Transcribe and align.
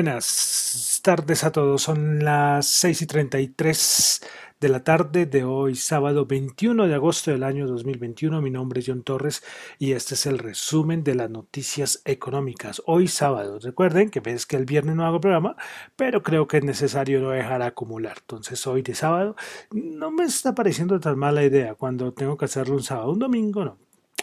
Buenas 0.00 1.00
tardes 1.04 1.44
a 1.44 1.52
todos, 1.52 1.82
son 1.82 2.24
las 2.24 2.64
6 2.64 3.02
y 3.02 3.06
33 3.06 4.22
de 4.58 4.68
la 4.70 4.82
tarde 4.82 5.26
de 5.26 5.44
hoy, 5.44 5.74
sábado 5.74 6.24
21 6.24 6.88
de 6.88 6.94
agosto 6.94 7.32
del 7.32 7.42
año 7.42 7.66
2021. 7.66 8.40
Mi 8.40 8.50
nombre 8.50 8.80
es 8.80 8.86
John 8.86 9.02
Torres 9.02 9.42
y 9.78 9.92
este 9.92 10.14
es 10.14 10.24
el 10.24 10.38
resumen 10.38 11.04
de 11.04 11.16
las 11.16 11.28
noticias 11.28 12.00
económicas. 12.06 12.80
Hoy 12.86 13.08
sábado, 13.08 13.58
recuerden 13.58 14.08
que 14.08 14.20
ves 14.20 14.46
que 14.46 14.56
el 14.56 14.64
viernes 14.64 14.96
no 14.96 15.04
hago 15.04 15.20
programa, 15.20 15.54
pero 15.96 16.22
creo 16.22 16.48
que 16.48 16.56
es 16.56 16.64
necesario 16.64 17.20
no 17.20 17.28
dejar 17.28 17.60
acumular. 17.60 18.16
Entonces 18.20 18.66
hoy 18.66 18.80
de 18.80 18.94
sábado 18.94 19.36
no 19.70 20.10
me 20.10 20.24
está 20.24 20.54
pareciendo 20.54 20.98
tan 20.98 21.18
mala 21.18 21.44
idea 21.44 21.74
cuando 21.74 22.14
tengo 22.14 22.38
que 22.38 22.46
hacerlo 22.46 22.74
un 22.74 22.82
sábado, 22.82 23.12
un 23.12 23.18
domingo 23.18 23.66
no, 23.66 23.76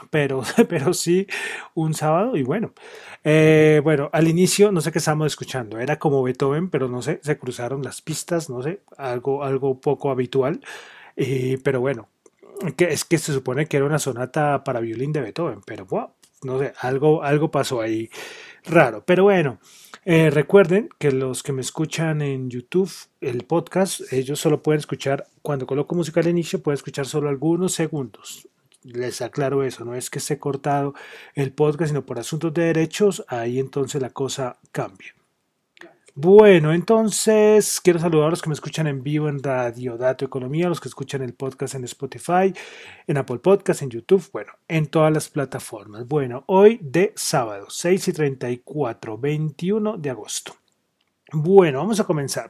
pero, 0.10 0.44
pero 0.70 0.94
sí 0.94 1.28
un 1.74 1.94
sábado 1.94 2.36
y 2.38 2.44
bueno. 2.44 2.74
Eh, 3.24 3.82
bueno, 3.84 4.10
al 4.14 4.28
inicio 4.28 4.72
no 4.72 4.82
sé 4.82 4.92
qué 4.92 5.00
estábamos 5.00 5.28
escuchando, 5.28 5.80
era 5.80 6.00
como 6.00 6.24
Beethoven, 6.24 6.70
pero 6.70 6.88
no 6.88 7.02
sé, 7.02 7.20
se 7.24 7.38
cruzaron 7.38 7.84
las 7.84 8.02
pistas, 8.02 8.50
no 8.50 8.62
sé, 8.62 8.82
algo, 8.98 9.44
algo 9.44 9.80
poco 9.82 10.12
habitual, 10.12 10.62
eh, 11.16 11.58
pero 11.64 11.82
bueno, 11.82 12.08
que 12.76 12.86
es 12.86 13.06
que 13.06 13.18
se 13.18 13.34
supone 13.34 13.68
que 13.68 13.78
era 13.78 13.86
una 13.86 14.00
sonata 14.00 14.64
para 14.64 14.80
violín 14.80 15.12
de 15.12 15.22
Beethoven, 15.22 15.62
pero 15.66 15.86
wow, 15.86 16.12
no 16.44 16.60
sé, 16.60 16.74
algo, 16.80 17.24
algo 17.24 17.52
pasó 17.52 17.82
ahí 17.82 18.10
raro, 18.66 19.04
pero 19.06 19.24
bueno. 19.24 19.60
Eh, 20.10 20.30
recuerden 20.30 20.88
que 21.00 21.12
los 21.12 21.44
que 21.44 21.52
me 21.52 21.60
escuchan 21.60 22.22
en 22.22 22.50
YouTube, 22.50 22.90
el 23.20 23.44
podcast, 23.44 24.14
ellos 24.14 24.40
solo 24.40 24.64
pueden 24.64 24.80
escuchar, 24.80 25.26
cuando 25.42 25.68
coloco 25.68 25.96
música 25.96 26.22
al 26.22 26.30
inicio, 26.30 26.62
pueden 26.64 26.76
escuchar 26.76 27.06
solo 27.08 27.28
algunos 27.28 27.74
segundos 27.74 28.48
les 28.84 29.22
aclaro 29.22 29.64
eso, 29.64 29.86
no 29.86 29.96
es 29.96 30.10
que 30.10 30.20
esté 30.20 30.40
cortado 30.40 30.94
el 31.36 31.52
podcast, 31.54 31.90
sino 31.90 32.06
por 32.06 32.20
asuntos 32.20 32.54
de 32.54 32.64
derechos, 32.64 33.26
ahí 33.28 33.60
entonces 33.60 34.02
la 34.02 34.10
cosa 34.10 34.58
cambia. 34.72 35.18
Bueno, 36.20 36.74
entonces 36.74 37.80
quiero 37.80 38.00
saludar 38.00 38.28
a 38.28 38.30
los 38.32 38.42
que 38.42 38.50
me 38.50 38.56
escuchan 38.56 38.88
en 38.88 39.04
vivo 39.04 39.30
en 39.30 39.44
Radio 39.44 39.98
Dato 39.98 40.26
Economía, 40.26 40.68
los 40.68 40.82
que 40.82 40.88
escuchan 40.88 41.22
el 41.22 41.36
podcast 41.36 41.76
en 41.76 41.84
Spotify, 41.84 42.52
en 43.06 43.18
Apple 43.18 43.38
Podcast, 43.38 43.84
en 43.84 43.92
YouTube, 43.92 44.28
bueno, 44.34 44.52
en 44.68 44.88
todas 44.88 45.14
las 45.14 45.30
plataformas. 45.30 46.08
Bueno, 46.08 46.44
hoy 46.48 46.80
de 46.82 47.14
sábado, 47.16 47.68
6 47.70 48.08
y 48.08 48.14
34, 48.14 49.16
21 49.16 49.98
de 49.98 50.10
agosto. 50.10 50.56
Bueno, 51.32 51.78
vamos 51.78 52.00
a 52.00 52.06
comenzar. 52.06 52.48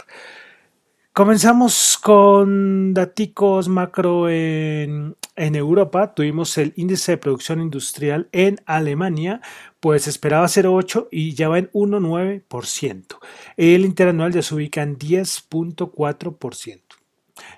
Comenzamos 1.12 2.00
con 2.02 2.94
datos 2.94 3.68
macro 3.68 4.30
en, 4.30 5.14
en, 5.38 5.56
Europa. 5.56 6.14
Tuvimos 6.14 6.58
el 6.58 6.74
índice 6.76 7.14
de 7.14 7.18
producción 7.18 7.62
industrial 7.62 8.28
en 8.32 8.60
Alemania, 8.66 9.42
pues 9.80 10.08
esperaba 10.08 10.48
0,8 10.48 11.08
y 11.12 11.34
ya 11.34 11.50
va 11.50 11.60
en 11.60 11.72
1,9%. 11.72 13.18
El 13.56 13.86
interanual 13.86 14.34
ya 14.34 14.42
se 14.42 14.56
ubica 14.56 14.82
en 14.82 14.98
10,4%. 14.98 16.82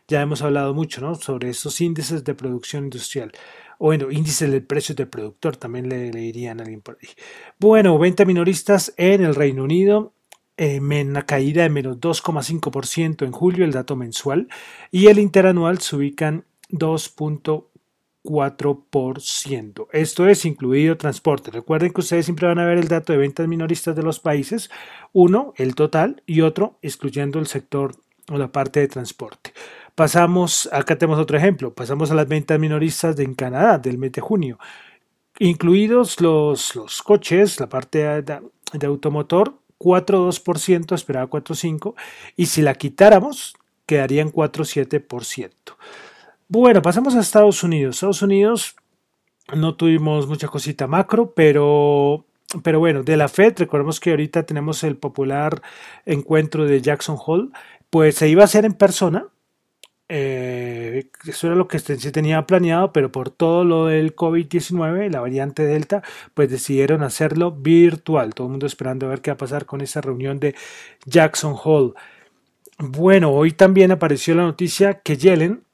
Ya 0.08 0.22
hemos 0.22 0.42
hablado 0.42 0.74
mucho 0.74 1.02
¿no? 1.02 1.16
sobre 1.16 1.50
estos 1.50 1.80
índices 1.82 2.24
de 2.24 2.34
producción 2.34 2.84
industrial. 2.84 3.32
Bueno, 3.80 4.12
índices 4.12 4.52
del 4.52 4.64
precio 4.64 4.94
del 4.94 5.08
productor, 5.08 5.56
también 5.56 5.88
le, 5.88 6.12
le 6.12 6.20
dirían 6.20 6.60
a 6.60 6.64
alguien 6.64 6.82
por 6.82 6.98
ahí. 7.02 7.10
Bueno, 7.60 7.98
20 7.98 8.26
minoristas 8.26 8.94
en 8.98 9.24
el 9.24 9.36
Reino 9.36 9.64
Unido 9.64 10.14
eh, 10.60 10.82
una 10.82 11.26
caída 11.26 11.64
de 11.64 11.70
menos 11.70 12.02
2,5% 12.02 13.26
en 13.26 13.32
julio, 13.32 13.64
el 13.64 13.72
dato 13.72 13.96
mensual, 13.96 14.50
y 14.92 15.08
el 15.08 15.18
interanual 15.18 15.80
se 15.80 15.96
ubican 15.96 16.44
2.4%. 18.24 19.88
Esto 19.92 20.28
es 20.28 20.46
incluido 20.46 20.98
transporte. 20.98 21.52
Recuerden 21.52 21.92
que 21.92 22.02
ustedes 22.02 22.26
siempre 22.26 22.48
van 22.48 22.60
a 22.60 22.66
ver 22.66 22.78
el 22.78 22.88
dato 22.88 23.14
de 23.14 23.20
ventas 23.20 23.48
minoristas 23.48 23.96
de 23.96 24.04
los 24.04 24.20
países, 24.20 24.70
uno, 25.14 25.54
el 25.58 25.76
total, 25.76 26.22
y 26.26 26.42
otro, 26.42 26.78
excluyendo 26.82 27.40
el 27.40 27.48
sector 27.48 27.96
o 28.32 28.38
la 28.38 28.52
parte 28.52 28.80
de 28.80 28.88
transporte. 28.88 29.54
Pasamos, 29.96 30.70
acá 30.72 30.98
tenemos 30.98 31.20
otro 31.20 31.38
ejemplo, 31.38 31.74
pasamos 31.74 32.12
a 32.12 32.16
las 32.16 32.28
ventas 32.28 32.60
minoristas 32.60 33.16
de 33.16 33.24
en 33.24 33.34
Canadá 33.34 33.78
del 33.78 33.98
mes 33.98 34.14
de 34.14 34.22
junio, 34.22 34.60
incluidos 35.40 36.22
los, 36.22 36.76
los 36.76 37.02
coches, 37.02 37.60
la 37.60 37.68
parte 37.68 38.00
de, 38.22 38.40
de 38.74 38.88
automotor, 38.88 39.56
4,2%, 39.78 40.94
esperaba 40.96 41.30
4,5%, 41.30 41.96
y 42.38 42.46
si 42.46 42.62
la 42.62 42.76
quitáramos, 42.76 43.56
quedarían 43.86 44.32
4,7%. 44.32 45.50
Bueno, 46.52 46.82
pasamos 46.82 47.14
a 47.16 47.20
Estados 47.20 47.64
Unidos. 47.64 47.98
Estados 47.98 48.24
Unidos 48.24 48.76
no 49.54 49.76
tuvimos 49.76 50.28
mucha 50.28 50.48
cosita 50.48 50.88
macro, 50.88 51.32
pero, 51.36 52.26
pero 52.64 52.80
bueno, 52.80 53.04
de 53.04 53.18
la 53.18 53.28
Fed, 53.28 53.54
recordemos 53.60 54.00
que 54.00 54.10
ahorita 54.10 54.48
tenemos 54.48 54.84
el 54.84 54.98
popular 54.98 55.62
encuentro 56.08 56.66
de 56.66 56.82
Jackson 56.82 57.18
Hole, 57.24 57.50
pues 57.92 58.16
se 58.16 58.30
iba 58.30 58.42
a 58.42 58.46
hacer 58.46 58.66
en 58.66 58.74
persona, 58.74 59.28
eh, 60.10 61.12
eso 61.28 61.46
era 61.46 61.56
lo 61.56 61.68
que 61.68 61.78
se 61.78 62.12
tenía 62.12 62.48
planeado, 62.48 62.94
pero 62.94 63.12
por 63.12 63.30
todo 63.30 63.64
lo 63.64 63.86
del 63.86 64.16
COVID-19, 64.16 65.12
la 65.12 65.22
variante 65.22 65.66
Delta, 65.66 66.02
pues 66.34 66.50
decidieron 66.50 67.04
hacerlo 67.04 67.52
virtual. 67.52 68.34
Todo 68.34 68.48
el 68.48 68.52
mundo 68.52 68.66
esperando 68.66 69.06
a 69.06 69.10
ver 69.10 69.22
qué 69.22 69.30
va 69.30 69.36
a 69.36 69.38
pasar 69.38 69.68
con 69.68 69.82
esa 69.82 70.02
reunión 70.02 70.40
de 70.40 70.56
Jackson 71.06 71.56
Hole. 71.64 71.94
Bueno, 72.80 73.32
hoy 73.34 73.52
también 73.52 73.92
apareció 73.92 74.34
la 74.34 74.44
noticia 74.44 75.02
que 75.02 75.16
Yellen 75.16 75.69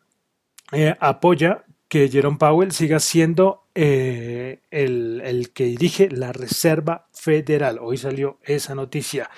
eh, 0.72 0.96
apoya 1.00 1.64
que 1.88 2.10
Jerome 2.10 2.38
Powell 2.38 2.72
siga 2.72 3.00
siendo 3.00 3.64
eh, 3.76 4.62
el, 4.72 5.22
el 5.24 5.52
que 5.52 5.66
dirige 5.66 6.10
la 6.10 6.34
Reserva 6.34 7.08
Federal. 7.14 7.80
Hoy 7.82 7.98
salió 7.98 8.40
esa 8.44 8.76
noticia. 8.76 9.30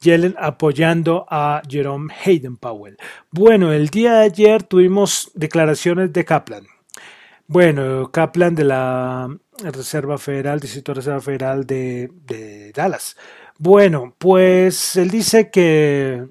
Yellen 0.00 0.34
apoyando 0.38 1.26
a 1.30 1.62
Jerome 1.68 2.12
Hayden 2.24 2.58
Powell. 2.58 2.98
Bueno, 3.30 3.72
el 3.72 3.88
día 3.88 4.14
de 4.14 4.24
ayer 4.24 4.62
tuvimos 4.62 5.30
declaraciones 5.34 6.12
de 6.12 6.24
Kaplan. 6.24 6.66
Bueno, 7.46 8.10
Kaplan 8.10 8.54
de 8.54 8.64
la 8.64 9.28
Reserva 9.62 10.18
Federal, 10.18 10.60
Distrito 10.60 10.92
de 10.92 10.96
Reserva 10.96 11.20
Federal 11.20 11.66
de, 11.66 12.72
Dallas. 12.74 13.16
Bueno, 13.58 14.14
pues 14.18 14.96
él 14.96 15.10
dice 15.10 15.50
que 15.50 16.26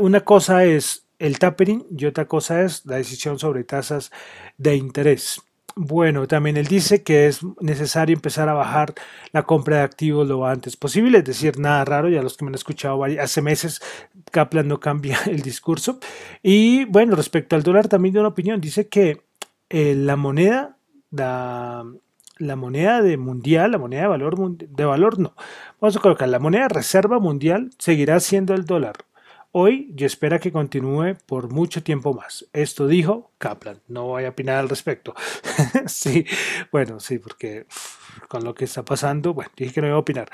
una 0.00 0.20
cosa 0.20 0.64
es 0.64 1.03
el 1.18 1.38
tapering 1.38 1.86
y 1.96 2.06
otra 2.06 2.26
cosa 2.26 2.62
es 2.62 2.84
la 2.86 2.96
decisión 2.96 3.38
sobre 3.38 3.64
tasas 3.64 4.10
de 4.58 4.76
interés. 4.76 5.40
Bueno, 5.76 6.28
también 6.28 6.56
él 6.56 6.66
dice 6.68 7.02
que 7.02 7.26
es 7.26 7.40
necesario 7.60 8.14
empezar 8.14 8.48
a 8.48 8.52
bajar 8.52 8.94
la 9.32 9.42
compra 9.42 9.78
de 9.78 9.82
activos 9.82 10.28
lo 10.28 10.46
antes 10.46 10.76
posible, 10.76 11.18
es 11.18 11.24
decir, 11.24 11.58
nada 11.58 11.84
raro, 11.84 12.08
ya 12.08 12.22
los 12.22 12.36
que 12.36 12.44
me 12.44 12.50
han 12.50 12.54
escuchado 12.54 13.02
hace 13.04 13.42
meses, 13.42 13.80
Kaplan 14.30 14.68
no 14.68 14.78
cambia 14.78 15.18
el 15.26 15.42
discurso. 15.42 15.98
Y 16.42 16.84
bueno, 16.84 17.16
respecto 17.16 17.56
al 17.56 17.64
dólar 17.64 17.88
también 17.88 18.14
de 18.14 18.20
una 18.20 18.28
opinión, 18.28 18.60
dice 18.60 18.88
que 18.88 19.22
eh, 19.68 19.94
la 19.96 20.14
moneda, 20.14 20.76
la, 21.10 21.84
moneda 22.38 23.02
de 23.02 23.16
mundial, 23.16 23.72
la 23.72 23.78
moneda 23.78 24.02
de 24.02 24.08
valor, 24.08 24.56
de 24.56 24.84
valor 24.84 25.18
no, 25.18 25.34
vamos 25.80 25.96
a 25.96 26.00
colocar, 26.00 26.28
la 26.28 26.38
moneda 26.38 26.68
reserva 26.68 27.18
mundial 27.18 27.70
seguirá 27.78 28.20
siendo 28.20 28.54
el 28.54 28.64
dólar 28.64 28.94
hoy 29.56 29.94
y 29.96 30.04
espera 30.04 30.40
que 30.40 30.50
continúe 30.50 31.16
por 31.26 31.48
mucho 31.48 31.82
tiempo 31.82 32.12
más. 32.12 32.44
Esto 32.52 32.88
dijo 32.88 33.30
Kaplan. 33.38 33.80
No 33.86 34.06
voy 34.06 34.24
a 34.24 34.30
opinar 34.30 34.56
al 34.56 34.68
respecto. 34.68 35.14
sí, 35.86 36.26
bueno, 36.72 36.98
sí, 36.98 37.20
porque 37.20 37.66
con 38.28 38.42
lo 38.42 38.52
que 38.52 38.64
está 38.64 38.84
pasando, 38.84 39.32
bueno, 39.32 39.52
dije 39.56 39.72
que 39.72 39.80
no 39.80 39.86
iba 39.86 39.96
a 39.96 40.00
opinar. 40.00 40.28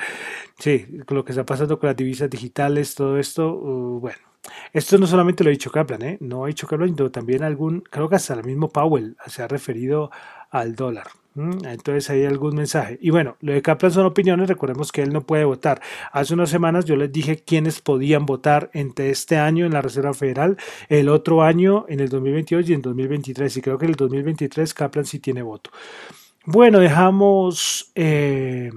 Sí, 0.58 1.00
con 1.06 1.18
lo 1.18 1.24
que 1.24 1.32
está 1.32 1.44
pasando 1.44 1.78
con 1.78 1.88
las 1.88 1.96
divisas 1.96 2.30
digitales, 2.30 2.94
todo 2.94 3.18
esto, 3.18 3.52
uh, 3.52 4.00
bueno, 4.00 4.18
esto 4.72 4.96
no 4.96 5.06
solamente 5.06 5.44
lo 5.44 5.50
ha 5.50 5.52
dicho 5.52 5.70
Kaplan, 5.70 6.02
¿eh? 6.02 6.16
no 6.20 6.44
ha 6.44 6.48
dicho 6.48 6.66
Kaplan, 6.66 6.96
sino 6.96 7.10
también 7.10 7.42
algún, 7.42 7.82
creo 7.82 8.08
que 8.08 8.16
hasta 8.16 8.32
el 8.32 8.44
mismo 8.44 8.70
Powell 8.70 9.16
se 9.26 9.42
ha 9.42 9.48
referido 9.48 10.10
al 10.48 10.74
dólar. 10.74 11.08
Entonces 11.36 12.10
hay 12.10 12.24
algún 12.24 12.56
mensaje. 12.56 12.98
Y 13.00 13.10
bueno, 13.10 13.36
lo 13.40 13.52
de 13.52 13.62
Kaplan 13.62 13.92
son 13.92 14.06
opiniones, 14.06 14.48
recordemos 14.48 14.90
que 14.90 15.02
él 15.02 15.12
no 15.12 15.22
puede 15.22 15.44
votar. 15.44 15.80
Hace 16.12 16.34
unas 16.34 16.50
semanas 16.50 16.84
yo 16.84 16.96
les 16.96 17.12
dije 17.12 17.42
quiénes 17.44 17.80
podían 17.80 18.26
votar 18.26 18.70
entre 18.74 19.10
este 19.10 19.36
año 19.36 19.64
en 19.64 19.72
la 19.72 19.82
Reserva 19.82 20.12
Federal, 20.12 20.56
el 20.88 21.08
otro 21.08 21.42
año 21.42 21.86
en 21.88 22.00
el 22.00 22.08
2022 22.08 22.68
y 22.68 22.74
en 22.74 22.82
2023. 22.82 23.56
Y 23.56 23.62
creo 23.62 23.78
que 23.78 23.84
en 23.84 23.90
el 23.90 23.96
2023 23.96 24.74
Kaplan 24.74 25.04
sí 25.04 25.18
tiene 25.20 25.42
voto. 25.42 25.70
Bueno, 26.44 26.78
dejamos... 26.78 27.92
Eh, 27.94 28.70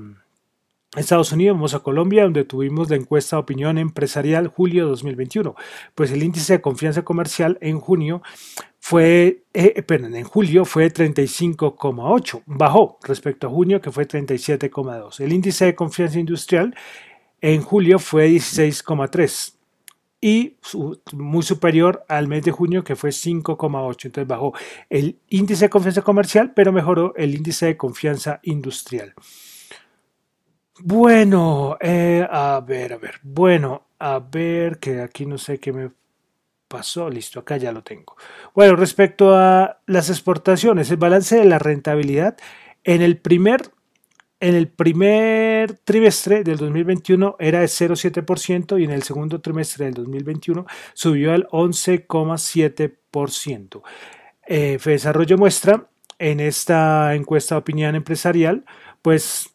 Estados 0.95 1.31
Unidos, 1.31 1.57
vamos 1.57 1.73
a 1.73 1.79
Colombia, 1.79 2.23
donde 2.23 2.43
tuvimos 2.43 2.89
la 2.89 2.95
encuesta 2.95 3.35
de 3.35 3.41
opinión 3.41 3.77
empresarial 3.79 4.47
julio 4.47 4.87
2021. 4.87 5.55
Pues 5.95 6.11
el 6.11 6.21
índice 6.21 6.53
de 6.53 6.61
confianza 6.61 7.01
comercial 7.01 7.57
en 7.61 7.79
junio 7.79 8.21
fue, 8.79 9.42
eh, 9.53 9.83
perdón, 9.83 10.15
en 10.15 10.23
julio 10.23 10.65
fue 10.65 10.91
35,8, 10.91 12.43
bajó 12.45 12.97
respecto 13.03 13.47
a 13.47 13.49
junio 13.49 13.81
que 13.81 13.91
fue 13.91 14.07
37,2. 14.07 15.19
El 15.19 15.33
índice 15.33 15.65
de 15.65 15.75
confianza 15.75 16.19
industrial 16.19 16.75
en 17.39 17.61
julio 17.61 17.99
fue 17.99 18.29
16,3 18.29 19.55
y 20.21 20.57
muy 21.11 21.43
superior 21.43 22.05
al 22.07 22.29
mes 22.29 22.43
de 22.43 22.51
junio 22.51 22.83
que 22.83 22.95
fue 22.95 23.09
5,8. 23.09 24.05
Entonces 24.05 24.27
bajó 24.27 24.53
el 24.89 25.19
índice 25.27 25.65
de 25.65 25.69
confianza 25.69 26.01
comercial, 26.01 26.53
pero 26.55 26.71
mejoró 26.71 27.13
el 27.17 27.35
índice 27.35 27.65
de 27.65 27.77
confianza 27.77 28.39
industrial. 28.43 29.13
Bueno, 30.79 31.77
eh, 31.81 32.25
a 32.29 32.63
ver, 32.65 32.93
a 32.93 32.97
ver. 32.97 33.15
Bueno, 33.21 33.87
a 33.99 34.19
ver, 34.19 34.79
que 34.79 35.01
aquí 35.01 35.25
no 35.25 35.37
sé 35.37 35.59
qué 35.59 35.73
me 35.73 35.91
pasó. 36.73 37.09
Listo, 37.09 37.39
acá 37.39 37.55
ya 37.57 37.71
lo 37.71 37.83
tengo. 37.83 38.15
Bueno, 38.55 38.75
respecto 38.75 39.35
a 39.35 39.77
las 39.85 40.09
exportaciones, 40.09 40.89
el 40.89 40.97
balance 40.97 41.37
de 41.37 41.45
la 41.45 41.59
rentabilidad 41.59 42.35
en 42.83 43.03
el 43.03 43.19
primer, 43.19 43.69
en 44.39 44.55
el 44.55 44.67
primer 44.67 45.77
trimestre 45.77 46.43
del 46.43 46.57
2021 46.57 47.35
era 47.39 47.59
de 47.59 47.67
0,7% 47.67 48.81
y 48.81 48.85
en 48.85 48.91
el 48.91 49.03
segundo 49.03 49.39
trimestre 49.39 49.85
del 49.85 49.93
2021 49.93 50.65
subió 50.95 51.31
al 51.31 51.47
11,7%. 51.49 53.83
Eh, 54.47 54.79
Desarrollo 54.83 55.37
muestra 55.37 55.87
en 56.17 56.39
esta 56.39 57.13
encuesta 57.13 57.53
de 57.53 57.59
opinión 57.59 57.93
empresarial, 57.95 58.65
pues 59.03 59.51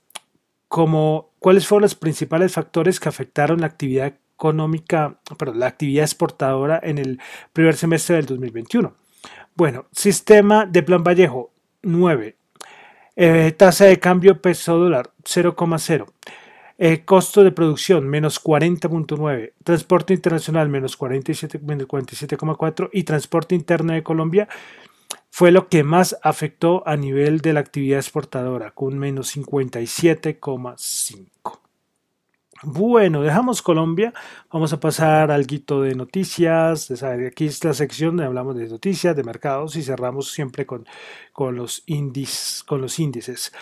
como 0.69 1.33
cuáles 1.41 1.67
fueron 1.67 1.83
los 1.83 1.97
principales 1.97 2.53
factores 2.53 3.01
que 3.01 3.09
afectaron 3.09 3.61
la 3.61 3.67
actividad 3.67 4.15
económica, 4.39 5.19
perdón, 5.37 5.59
la 5.59 5.67
actividad 5.67 6.05
exportadora 6.05 6.79
en 6.81 6.99
el 6.99 7.19
primer 7.53 7.75
semestre 7.75 8.15
del 8.17 8.27
2021. 8.27 8.95
Bueno, 9.57 9.87
sistema 9.91 10.65
de 10.65 10.85
Plan 10.85 11.03
Vallejo 11.03 11.51
9, 11.83 12.37
eh, 13.17 13.53
tasa 13.57 13.87
de 13.87 13.99
cambio 13.99 14.41
peso 14.41 14.79
dólar 14.79 15.11
0,0. 15.25 16.07
Eh, 16.81 17.05
costo 17.05 17.43
de 17.43 17.51
producción 17.51 18.07
menos 18.07 18.41
40.9, 18.41 19.55
transporte 19.65 20.15
internacional 20.15 20.69
menos 20.69 20.97
47,4 20.97 22.91
y 22.93 23.03
transporte 23.03 23.57
interno 23.57 23.95
de 23.95 24.05
Colombia 24.05 24.47
fue 25.31 25.51
lo 25.51 25.69
que 25.69 25.83
más 25.83 26.17
afectó 26.23 26.87
a 26.87 26.97
nivel 26.97 27.41
de 27.41 27.55
la 27.55 27.59
actividad 27.59 27.99
exportadora, 27.99 28.71
con 28.71 28.97
menos 28.97 29.37
57,5. 29.37 31.68
Bueno, 32.65 33.23
dejamos 33.23 33.63
Colombia, 33.63 34.13
vamos 34.51 34.73
a 34.73 34.81
pasar 34.81 35.31
al 35.31 35.47
guito 35.47 35.83
de 35.83 35.95
noticias, 35.95 36.91
aquí 37.05 37.47
es 37.47 37.63
la 37.63 37.73
sección 37.73 38.17
donde 38.17 38.27
hablamos 38.27 38.57
de 38.57 38.67
noticias, 38.67 39.15
de 39.15 39.23
mercados 39.23 39.77
y 39.77 39.83
cerramos 39.85 40.33
siempre 40.33 40.67
con, 40.67 40.85
con, 41.33 41.55
los, 41.55 41.85
índices, 41.87 42.65
con 42.65 42.81
los 42.81 42.99
índices. 42.99 43.53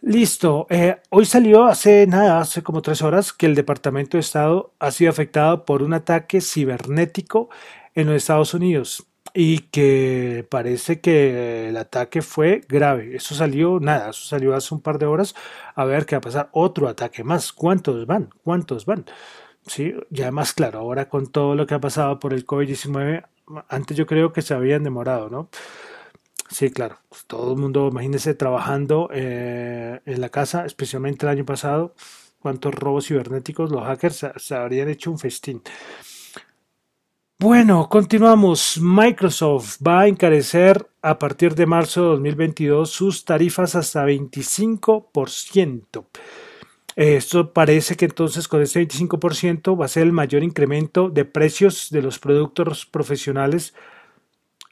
Listo, 0.00 0.66
eh, 0.70 0.96
hoy 1.10 1.26
salió 1.26 1.64
hace 1.64 2.06
nada, 2.06 2.40
hace 2.40 2.62
como 2.62 2.80
tres 2.80 3.02
horas, 3.02 3.34
que 3.34 3.44
el 3.44 3.54
Departamento 3.54 4.16
de 4.16 4.20
Estado 4.20 4.72
ha 4.78 4.92
sido 4.92 5.10
afectado 5.10 5.66
por 5.66 5.82
un 5.82 5.92
ataque 5.92 6.40
cibernético 6.40 7.50
en 7.94 8.06
los 8.06 8.16
Estados 8.16 8.54
Unidos 8.54 9.07
y 9.34 9.60
que 9.70 10.46
parece 10.50 11.00
que 11.00 11.68
el 11.68 11.76
ataque 11.76 12.22
fue 12.22 12.62
grave. 12.68 13.16
Eso 13.16 13.34
salió, 13.34 13.80
nada, 13.80 14.10
eso 14.10 14.24
salió 14.24 14.54
hace 14.54 14.74
un 14.74 14.80
par 14.80 14.98
de 14.98 15.06
horas. 15.06 15.34
A 15.74 15.84
ver 15.84 16.06
qué 16.06 16.16
va 16.16 16.18
a 16.18 16.22
pasar. 16.22 16.48
Otro 16.52 16.88
ataque 16.88 17.24
más. 17.24 17.52
¿Cuántos 17.52 18.06
van? 18.06 18.30
¿Cuántos 18.42 18.86
van? 18.86 19.04
Sí, 19.66 19.94
ya 20.10 20.30
más 20.30 20.54
claro, 20.54 20.78
ahora 20.78 21.08
con 21.08 21.26
todo 21.26 21.54
lo 21.54 21.66
que 21.66 21.74
ha 21.74 21.80
pasado 21.80 22.18
por 22.18 22.32
el 22.32 22.46
COVID-19, 22.46 23.26
antes 23.68 23.96
yo 23.96 24.06
creo 24.06 24.32
que 24.32 24.42
se 24.42 24.54
habían 24.54 24.82
demorado, 24.82 25.28
¿no? 25.28 25.50
Sí, 26.50 26.70
claro, 26.70 26.98
pues 27.10 27.26
todo 27.26 27.52
el 27.52 27.58
mundo, 27.60 27.88
imagínese 27.88 28.34
trabajando 28.34 29.10
eh, 29.12 30.00
en 30.06 30.20
la 30.20 30.30
casa, 30.30 30.64
especialmente 30.64 31.26
el 31.26 31.30
año 31.30 31.44
pasado, 31.44 31.94
cuántos 32.40 32.74
robos 32.74 33.06
cibernéticos 33.08 33.70
los 33.70 33.82
hackers 33.84 34.26
se 34.36 34.54
habrían 34.54 34.88
hecho 34.88 35.10
un 35.10 35.18
festín. 35.18 35.62
Bueno, 37.40 37.88
continuamos. 37.88 38.80
Microsoft 38.80 39.78
va 39.86 40.00
a 40.00 40.08
encarecer 40.08 40.90
a 41.02 41.20
partir 41.20 41.54
de 41.54 41.66
marzo 41.66 42.02
de 42.02 42.08
2022 42.08 42.90
sus 42.90 43.24
tarifas 43.24 43.76
hasta 43.76 44.04
25%. 44.04 46.04
Esto 46.96 47.52
parece 47.52 47.94
que 47.94 48.06
entonces 48.06 48.48
con 48.48 48.60
este 48.60 48.80
25% 48.80 49.80
va 49.80 49.84
a 49.84 49.88
ser 49.88 50.02
el 50.02 50.12
mayor 50.12 50.42
incremento 50.42 51.10
de 51.10 51.24
precios 51.24 51.92
de 51.92 52.02
los 52.02 52.18
productos 52.18 52.86
profesionales 52.86 53.72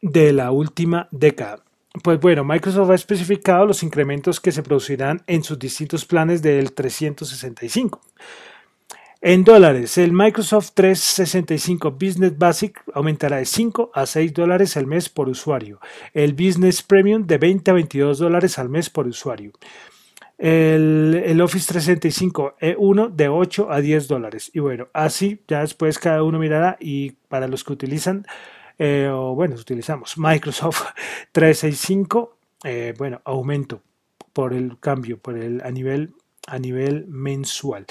de 0.02 0.32
la 0.32 0.50
última 0.50 1.06
década. 1.12 1.62
Pues 2.02 2.18
bueno, 2.18 2.42
Microsoft 2.42 2.90
ha 2.90 2.96
especificado 2.96 3.64
los 3.64 3.84
incrementos 3.84 4.40
que 4.40 4.50
se 4.50 4.64
producirán 4.64 5.22
en 5.28 5.44
sus 5.44 5.56
distintos 5.56 6.04
planes 6.04 6.42
del 6.42 6.72
365. 6.72 8.00
En 9.28 9.42
dólares, 9.42 9.98
el 9.98 10.12
Microsoft 10.12 10.70
365 10.74 11.90
Business 11.90 12.38
Basic 12.38 12.80
aumentará 12.94 13.38
de 13.38 13.44
5 13.44 13.90
a 13.92 14.06
6 14.06 14.32
dólares 14.32 14.76
al 14.76 14.86
mes 14.86 15.08
por 15.08 15.28
usuario. 15.28 15.80
El 16.14 16.34
Business 16.34 16.80
Premium 16.84 17.26
de 17.26 17.36
20 17.36 17.72
a 17.72 17.74
22 17.74 18.20
dólares 18.20 18.56
al 18.60 18.68
mes 18.68 18.88
por 18.88 19.08
usuario. 19.08 19.50
El, 20.38 21.40
Office 21.42 21.66
365 21.66 22.54
E1 22.60 23.10
de 23.16 23.28
8 23.28 23.72
a 23.72 23.80
10 23.80 24.06
dólares. 24.06 24.48
Y 24.54 24.60
bueno, 24.60 24.86
así 24.92 25.42
ya 25.48 25.62
después 25.62 25.98
cada 25.98 26.22
uno 26.22 26.38
mirará 26.38 26.76
y 26.78 27.10
para 27.26 27.48
los 27.48 27.64
que 27.64 27.72
utilizan, 27.72 28.28
eh, 28.78 29.10
bueno, 29.34 29.56
utilizamos 29.56 30.16
Microsoft 30.18 30.84
365, 31.32 32.36
eh, 32.62 32.94
bueno, 32.96 33.22
aumento 33.24 33.82
por 34.32 34.54
el 34.54 34.78
cambio, 34.78 35.18
por 35.18 35.36
el 35.36 35.62
a 35.64 35.72
nivel, 35.72 36.14
a 36.46 36.60
nivel 36.60 37.06
mensual. 37.08 37.86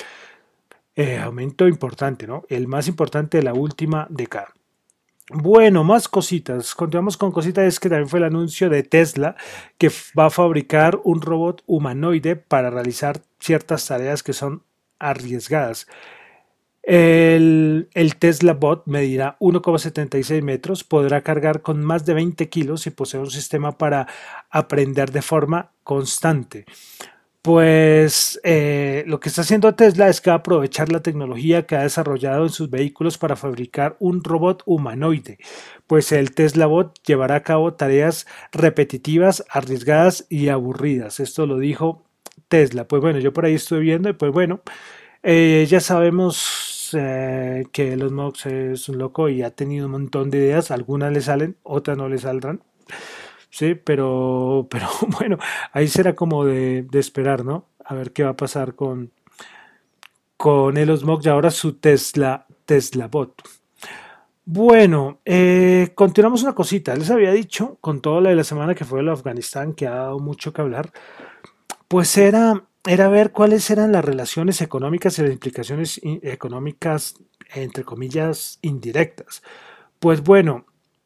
Eh, 0.96 1.18
aumento 1.18 1.68
importante, 1.68 2.25
¿no? 2.25 2.44
El 2.48 2.68
más 2.68 2.88
importante 2.88 3.38
de 3.38 3.44
la 3.44 3.54
última 3.54 4.08
década. 4.10 4.54
Bueno, 5.30 5.84
más 5.84 6.08
cositas. 6.08 6.75
Continuamos 6.75 7.18
con 7.18 7.32
cositas. 7.32 7.66
Es 7.66 7.80
que 7.80 7.90
también 7.90 8.08
fue 8.08 8.20
el 8.20 8.25
anuncio 8.25 8.70
de 8.70 8.84
Tesla 8.84 9.36
que 9.78 9.92
va 10.18 10.28
a 10.28 10.30
fabricar 10.30 11.00
un 11.04 11.22
robot 11.22 11.64
humanoide 11.66 12.36
para 12.36 12.70
realizar 12.70 13.22
ciertas 13.40 13.88
tareas 13.88 14.24
que 14.24 14.34
son 14.34 14.64
arriesgadas. 15.00 15.88
El, 16.84 17.90
el, 17.96 18.16
Tesla 18.18 18.54
Bot 18.54 18.84
medirá 18.86 19.38
1,76 19.40 20.44
metros, 20.44 20.84
podrá 20.84 21.22
cargar 21.22 21.64
con 21.64 21.84
más 21.84 22.06
de 22.06 22.14
20 22.14 22.48
kilos 22.50 22.86
y 22.86 22.92
posee 22.92 23.20
un 23.20 23.32
sistema 23.32 23.75
para 23.80 24.08
aprender 24.52 25.12
de 25.12 25.24
forma 25.24 25.72
constante. 25.84 26.66
Pues 27.46 28.40
eh, 28.44 29.04
lo 29.06 29.20
que 29.20 29.30
está 29.30 29.42
haciendo 29.42 29.75
Tesla 29.75 30.10
es 30.10 30.20
que 30.20 30.32
va 30.32 30.38
a 30.38 30.40
aprovechar 30.40 30.92
la 30.92 31.04
tecnología 31.04 31.68
que 31.68 31.75
ha 31.75 31.84
desarrollado 31.84 32.42
en 32.42 32.50
sus 32.50 32.72
vehículos 32.72 33.20
para 33.20 33.36
fabricar 33.36 33.98
un 34.00 34.24
robot 34.24 34.64
humanoide, 34.66 35.38
pues 35.86 36.12
el 36.12 36.34
Tesla 36.34 36.66
Bot 36.66 37.00
llevará 37.06 37.36
a 37.36 37.44
cabo 37.44 37.75
tareas 37.75 38.25
repetitivas, 38.52 39.46
arriesgadas 39.48 40.25
y 40.28 40.48
aburridas. 40.48 41.20
Esto 41.20 41.46
lo 41.46 41.60
dijo 41.60 42.04
Tesla. 42.48 42.88
Pues 42.88 43.00
bueno, 43.04 43.20
yo 43.20 43.32
por 43.32 43.46
ahí 43.46 43.54
estoy 43.54 43.82
viendo 43.82 44.10
y 44.10 44.14
pues 44.14 44.32
bueno, 44.32 44.62
eh, 45.22 45.68
ya 45.70 45.82
sabemos 45.82 46.90
eh, 46.98 47.66
que 47.72 47.94
Elon 47.94 48.16
Musk 48.16 48.48
es 48.48 48.90
un 48.90 48.98
loco 48.98 49.30
y 49.30 49.44
ha 49.44 49.52
tenido 49.52 49.86
un 49.86 49.92
montón 49.92 50.32
de 50.32 50.40
ideas, 50.40 50.72
algunas 50.72 51.14
le 51.14 51.22
salen, 51.22 51.58
otras 51.62 51.96
no 51.96 52.10
le 52.10 52.18
saldrán. 52.18 52.64
Sí, 53.55 53.74
pero, 53.74 54.67
pero 54.69 54.89
bueno, 55.17 55.38
ahí 55.71 55.88
será 55.88 56.13
como 56.13 56.43
de, 56.43 56.85
esperar, 56.91 57.45
¿no? 57.45 57.69
A 57.85 57.95
ver 57.95 58.12
qué 58.12 58.24
va 58.24 58.31
a 58.31 58.35
pasar 58.35 58.75
con, 58.75 59.13
con 60.35 60.75
Elon 60.75 61.00
Musk 61.05 61.25
y 61.25 61.29
ahora 61.29 61.50
su 61.51 61.75
Tesla, 61.75 62.45
Tesla 62.65 63.07
Bot. 63.07 63.41
Bueno, 64.43 65.21
eh, 65.24 65.93
continuamos 65.95 66.43
una 66.43 66.53
cosita. 66.53 66.95
Les 66.95 67.09
había 67.09 67.31
dicho, 67.31 67.77
con 67.79 68.01
todo 68.01 68.19
lo 68.19 68.27
de 68.29 68.35
la 68.35 68.43
semana 68.43 68.75
que 68.75 68.83
fue 68.83 69.00
el 69.00 69.07
Afganistán, 69.07 69.74
que 69.74 69.88
ha 69.88 69.95
dado 69.95 70.19
mucho 70.19 70.51
que 70.51 70.62
hablar, 70.62 70.91
pues 71.88 72.17
era, 72.17 72.65
era 72.85 73.07
ver 73.07 73.31
cuáles 73.31 73.69
eran 73.69 73.93
las 73.93 74.03
relaciones 74.03 74.59
económicas 74.59 75.17
y 75.17 75.21
las 75.21 75.31
implicaciones 75.31 76.01
económicas 76.03 77.15
entre 77.53 77.85
comillas, 77.85 78.59
indirectas. 78.62 79.41
Pues 80.00 80.21
bueno, 80.21 80.65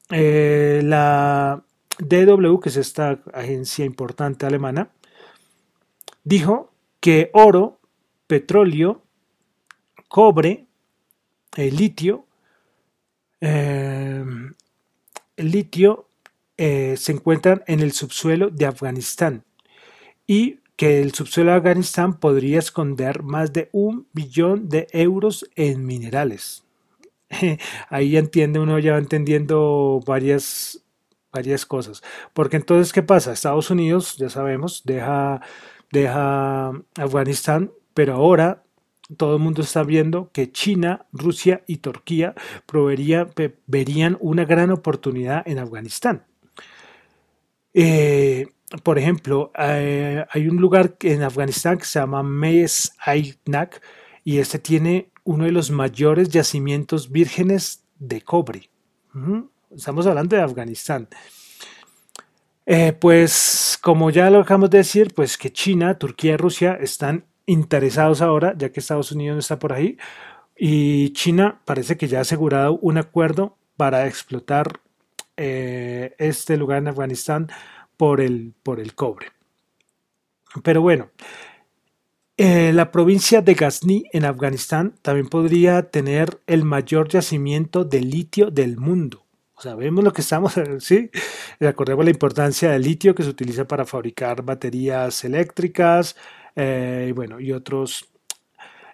eh, 0.09 0.81
la 0.83 1.63
DW, 1.99 2.59
que 2.59 2.69
es 2.69 2.77
esta 2.77 3.21
agencia 3.33 3.85
importante 3.85 4.45
alemana, 4.45 4.91
dijo 6.23 6.71
que 6.99 7.29
oro, 7.33 7.79
petróleo, 8.27 9.03
cobre, 10.07 10.67
el 11.55 11.75
litio, 11.75 12.25
el 13.41 14.55
litio 15.37 16.07
eh, 16.57 16.95
se 16.97 17.11
encuentran 17.13 17.63
en 17.67 17.79
el 17.79 17.93
subsuelo 17.93 18.49
de 18.49 18.65
Afganistán 18.65 19.45
y 20.27 20.59
que 20.75 21.01
el 21.01 21.13
subsuelo 21.13 21.51
de 21.51 21.57
Afganistán 21.57 22.19
podría 22.19 22.59
esconder 22.59 23.23
más 23.23 23.51
de 23.51 23.69
un 23.71 24.07
billón 24.13 24.69
de 24.69 24.87
euros 24.91 25.49
en 25.55 25.85
minerales. 25.85 26.63
Ahí 27.89 28.17
entiende, 28.17 28.59
uno 28.59 28.79
ya 28.79 28.93
va 28.93 28.97
entendiendo 28.97 30.01
varias, 30.05 30.83
varias 31.31 31.65
cosas. 31.65 32.01
Porque 32.33 32.57
entonces, 32.57 32.93
¿qué 32.93 33.03
pasa? 33.03 33.31
Estados 33.31 33.69
Unidos, 33.69 34.17
ya 34.17 34.29
sabemos, 34.29 34.81
deja, 34.85 35.41
deja 35.91 36.71
Afganistán, 36.97 37.71
pero 37.93 38.15
ahora 38.15 38.63
todo 39.17 39.35
el 39.35 39.41
mundo 39.41 39.61
está 39.61 39.83
viendo 39.83 40.29
que 40.31 40.51
China, 40.51 41.05
Rusia 41.11 41.63
y 41.65 41.77
Turquía 41.77 42.35
verían 43.65 44.17
una 44.19 44.45
gran 44.45 44.71
oportunidad 44.71 45.47
en 45.47 45.59
Afganistán. 45.59 46.25
Eh, 47.73 48.47
por 48.83 48.99
ejemplo, 48.99 49.51
eh, 49.57 50.25
hay 50.29 50.47
un 50.47 50.57
lugar 50.57 50.95
en 51.01 51.23
Afganistán 51.23 51.77
que 51.77 51.85
se 51.85 51.99
llama 51.99 52.21
Mes 52.21 52.93
Aynak 52.99 53.81
y 54.23 54.37
este 54.37 54.59
tiene 54.59 55.11
uno 55.23 55.45
de 55.45 55.51
los 55.51 55.71
mayores 55.71 56.29
yacimientos 56.29 57.11
vírgenes 57.11 57.83
de 57.97 58.21
cobre. 58.21 58.69
Estamos 59.75 60.07
hablando 60.07 60.35
de 60.35 60.41
Afganistán. 60.41 61.07
Eh, 62.65 62.93
pues 62.93 63.77
como 63.81 64.09
ya 64.09 64.29
lo 64.29 64.39
acabamos 64.39 64.69
de 64.69 64.79
decir, 64.79 65.13
pues 65.13 65.37
que 65.37 65.51
China, 65.51 65.97
Turquía 65.97 66.33
y 66.33 66.37
Rusia 66.37 66.77
están 66.79 67.25
interesados 67.45 68.21
ahora, 68.21 68.55
ya 68.57 68.71
que 68.71 68.79
Estados 68.79 69.11
Unidos 69.11 69.35
no 69.35 69.39
está 69.39 69.59
por 69.59 69.73
ahí, 69.73 69.97
y 70.55 71.11
China 71.13 71.61
parece 71.65 71.97
que 71.97 72.07
ya 72.07 72.19
ha 72.19 72.21
asegurado 72.21 72.77
un 72.79 72.97
acuerdo 72.97 73.57
para 73.77 74.07
explotar 74.07 74.81
eh, 75.37 76.15
este 76.17 76.57
lugar 76.57 76.79
en 76.79 76.89
Afganistán 76.89 77.47
por 77.95 78.21
el, 78.21 78.53
por 78.63 78.79
el 78.79 78.93
cobre. 78.93 79.27
Pero 80.63 80.81
bueno, 80.81 81.11
eh, 82.37 82.71
la 82.73 82.91
provincia 82.91 83.41
de 83.41 83.53
Ghazni 83.53 84.05
en 84.13 84.25
Afganistán 84.25 84.95
también 85.01 85.27
podría 85.27 85.89
tener 85.89 86.41
el 86.47 86.65
mayor 86.65 87.07
yacimiento 87.09 87.83
de 87.83 88.01
litio 88.01 88.51
del 88.51 88.77
mundo. 88.77 89.28
Sabemos 89.59 90.03
lo 90.03 90.13
que 90.13 90.21
estamos, 90.21 90.53
¿sí? 90.79 91.09
Recordemos 91.59 92.05
la 92.05 92.11
importancia 92.11 92.71
del 92.71 92.81
litio 92.81 93.13
que 93.13 93.23
se 93.23 93.29
utiliza 93.29 93.67
para 93.67 93.85
fabricar 93.85 94.41
baterías 94.43 95.23
eléctricas 95.23 96.15
eh, 96.55 97.07
y 97.09 97.11
bueno, 97.11 97.39
y 97.39 97.51
otros, 97.51 98.09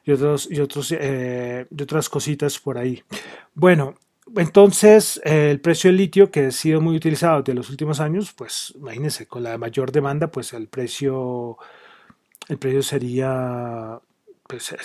y 0.03 0.11
otros, 0.11 0.47
y 0.51 0.59
otros, 0.59 0.91
y 0.91 1.81
otras 1.83 2.09
cositas 2.09 2.59
por 2.59 2.77
ahí. 2.77 3.03
Bueno, 3.53 3.95
entonces, 4.35 5.21
el 5.23 5.61
precio 5.61 5.89
del 5.89 5.97
litio, 5.97 6.31
que 6.31 6.47
ha 6.47 6.51
sido 6.51 6.81
muy 6.81 6.95
utilizado 6.95 7.43
de 7.43 7.53
los 7.53 7.69
últimos 7.69 7.99
años, 7.99 8.33
pues 8.33 8.73
imagínense, 8.75 9.27
con 9.27 9.43
la 9.43 9.57
mayor 9.57 9.91
demanda, 9.91 10.31
pues 10.31 10.51
el 10.53 10.67
precio, 10.67 11.57
el 12.47 12.57
precio 12.57 12.81
sería, 12.81 13.99
pues, 14.47 14.75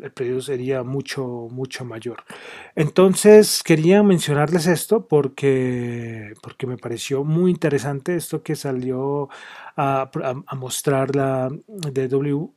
el 0.00 0.10
precio 0.12 0.40
sería 0.40 0.82
mucho, 0.82 1.24
mucho 1.50 1.84
mayor. 1.84 2.24
Entonces, 2.74 3.62
quería 3.62 4.02
mencionarles 4.02 4.66
esto 4.66 5.06
porque, 5.06 6.34
porque 6.42 6.66
me 6.66 6.78
pareció 6.78 7.24
muy 7.24 7.50
interesante 7.50 8.16
esto 8.16 8.42
que 8.42 8.56
salió 8.56 9.28
a, 9.76 10.10
mostrar 10.56 11.14
la 11.14 11.50
DW 11.66 12.50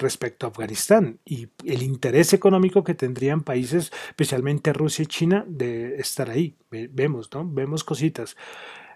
respecto 0.00 0.46
a 0.46 0.50
Afganistán 0.50 1.20
y 1.24 1.48
el 1.64 1.82
interés 1.82 2.32
económico 2.32 2.82
que 2.82 2.94
tendrían 2.94 3.42
países, 3.42 3.92
especialmente 4.08 4.72
Rusia 4.72 5.04
y 5.04 5.06
China, 5.06 5.44
de 5.46 5.96
estar 5.96 6.28
ahí. 6.28 6.56
Vemos, 6.70 7.30
¿no? 7.32 7.48
Vemos 7.48 7.84
cositas. 7.84 8.36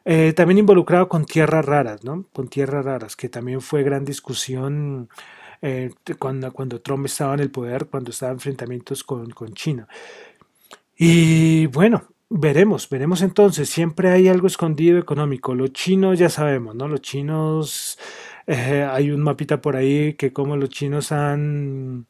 Eh, 0.04 0.32
también 0.32 0.58
involucrado 0.58 1.08
con 1.08 1.26
tierras 1.26 1.64
raras, 1.64 2.04
¿no? 2.04 2.26
Con 2.32 2.48
tierras 2.48 2.84
raras, 2.84 3.16
que 3.16 3.28
también 3.28 3.60
fue 3.60 3.82
gran 3.82 4.04
discusión 4.04 5.08
eh, 5.62 5.90
cuando, 6.18 6.52
cuando 6.52 6.80
Trump 6.80 7.06
estaba 7.06 7.34
en 7.34 7.40
el 7.40 7.50
poder, 7.50 7.86
cuando 7.86 8.10
estaba 8.10 8.32
en 8.32 8.36
enfrentamientos 8.36 9.04
con, 9.04 9.30
con 9.30 9.52
China. 9.54 9.88
Y 10.96 11.66
bueno, 11.66 12.08
veremos, 12.28 12.88
veremos 12.88 13.22
entonces. 13.22 13.68
Siempre 13.68 14.10
hay 14.10 14.28
algo 14.28 14.46
escondido 14.46 14.98
económico. 14.98 15.54
Los 15.54 15.72
chinos 15.72 16.18
ya 16.18 16.28
sabemos, 16.28 16.74
¿no? 16.74 16.88
Los 16.88 17.00
chinos 17.02 17.98
eh, 18.46 18.86
hay 18.90 19.10
un 19.10 19.22
mapita 19.22 19.60
por 19.60 19.76
ahí 19.76 20.14
que 20.14 20.32
como 20.32 20.56
los 20.56 20.70
chinos 20.70 21.12
han, 21.12 22.06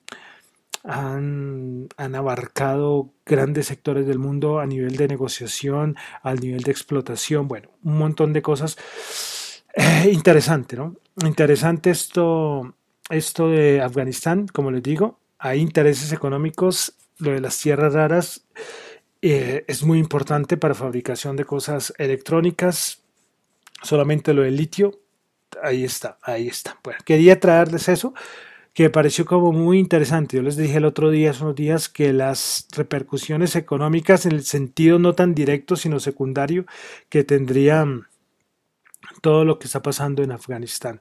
han, 0.84 1.88
abarcado 1.98 3.12
grandes 3.26 3.66
sectores 3.66 4.06
del 4.06 4.18
mundo 4.18 4.60
a 4.60 4.66
nivel 4.66 4.96
de 4.96 5.08
negociación, 5.08 5.96
al 6.22 6.40
nivel 6.40 6.62
de 6.62 6.70
explotación, 6.70 7.46
bueno, 7.48 7.70
un 7.82 7.98
montón 7.98 8.32
de 8.32 8.42
cosas. 8.42 8.76
Eh, 9.74 10.10
interesante, 10.12 10.76
¿no? 10.76 10.96
Interesante 11.24 11.90
esto, 11.90 12.74
esto 13.10 13.48
de 13.48 13.80
Afganistán, 13.80 14.46
como 14.48 14.70
les 14.70 14.82
digo, 14.82 15.18
hay 15.38 15.60
intereses 15.60 16.12
económicos, 16.12 16.94
lo 17.18 17.32
de 17.32 17.40
las 17.40 17.58
tierras 17.58 17.92
raras 17.94 18.42
eh, 19.22 19.64
es 19.68 19.82
muy 19.82 19.98
importante 19.98 20.56
para 20.56 20.74
fabricación 20.74 21.36
de 21.36 21.44
cosas 21.44 21.92
electrónicas, 21.98 23.02
solamente 23.82 24.32
lo 24.32 24.42
del 24.42 24.56
litio 24.56 25.00
ahí 25.62 25.84
está, 25.84 26.18
ahí 26.22 26.48
está. 26.48 26.78
Bueno, 26.82 27.00
quería 27.04 27.40
traerles 27.40 27.88
eso, 27.88 28.14
que 28.72 28.84
me 28.84 28.90
pareció 28.90 29.24
como 29.24 29.52
muy 29.52 29.78
interesante. 29.78 30.36
Yo 30.36 30.42
les 30.42 30.56
dije 30.56 30.78
el 30.78 30.84
otro 30.84 31.10
día, 31.10 31.30
hace 31.30 31.42
unos 31.42 31.56
días, 31.56 31.88
que 31.88 32.12
las 32.12 32.66
repercusiones 32.76 33.56
económicas 33.56 34.26
en 34.26 34.32
el 34.32 34.44
sentido 34.44 34.98
no 34.98 35.14
tan 35.14 35.34
directo, 35.34 35.76
sino 35.76 36.00
secundario, 36.00 36.66
que 37.08 37.24
tendría 37.24 37.84
todo 39.22 39.44
lo 39.44 39.58
que 39.58 39.66
está 39.66 39.82
pasando 39.82 40.22
en 40.22 40.32
Afganistán. 40.32 41.00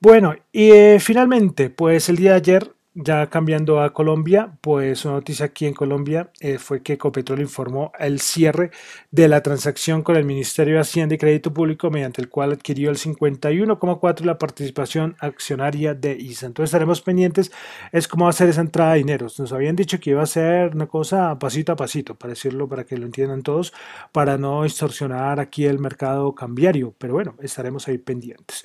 Bueno, 0.00 0.34
y 0.50 0.70
eh, 0.70 0.98
finalmente, 1.00 1.70
pues 1.70 2.08
el 2.08 2.16
día 2.16 2.30
de 2.32 2.36
ayer 2.36 2.74
ya 2.94 3.28
cambiando 3.30 3.80
a 3.80 3.94
Colombia, 3.94 4.58
pues 4.60 5.04
una 5.06 5.14
noticia 5.14 5.46
aquí 5.46 5.66
en 5.66 5.72
Colombia 5.72 6.30
eh, 6.40 6.58
fue 6.58 6.82
que 6.82 6.94
Ecopetrol 6.94 7.40
informó 7.40 7.90
el 7.98 8.20
cierre 8.20 8.70
de 9.10 9.28
la 9.28 9.42
transacción 9.42 10.02
con 10.02 10.16
el 10.16 10.24
Ministerio 10.24 10.74
de 10.74 10.80
Hacienda 10.80 11.14
y 11.14 11.18
Crédito 11.18 11.54
Público 11.54 11.90
mediante 11.90 12.20
el 12.20 12.28
cual 12.28 12.52
adquirió 12.52 12.90
el 12.90 12.98
51,4 12.98 14.20
de 14.20 14.26
la 14.26 14.38
participación 14.38 15.16
accionaria 15.20 15.94
de 15.94 16.12
ISA. 16.12 16.46
Entonces 16.46 16.68
estaremos 16.68 17.00
pendientes, 17.00 17.50
es 17.92 18.06
cómo 18.08 18.24
va 18.24 18.30
a 18.30 18.34
ser 18.34 18.50
esa 18.50 18.60
entrada 18.60 18.92
de 18.92 18.98
dinero. 18.98 19.26
Nos 19.38 19.52
habían 19.52 19.76
dicho 19.76 19.98
que 19.98 20.10
iba 20.10 20.22
a 20.22 20.26
ser 20.26 20.74
una 20.74 20.86
cosa 20.86 21.38
pasito 21.38 21.72
a 21.72 21.76
pasito, 21.76 22.14
para 22.14 22.32
decirlo, 22.34 22.68
para 22.68 22.84
que 22.84 22.98
lo 22.98 23.06
entiendan 23.06 23.42
todos, 23.42 23.72
para 24.12 24.36
no 24.36 24.64
distorsionar 24.64 25.40
aquí 25.40 25.64
el 25.64 25.78
mercado 25.78 26.34
cambiario, 26.34 26.94
pero 26.98 27.14
bueno, 27.14 27.36
estaremos 27.40 27.88
ahí 27.88 27.98
pendientes. 27.98 28.64